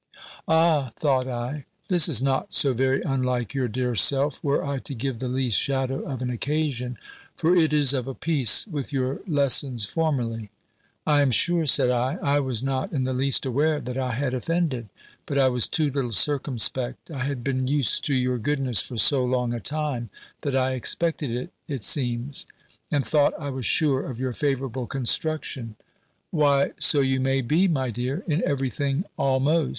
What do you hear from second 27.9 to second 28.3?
dear,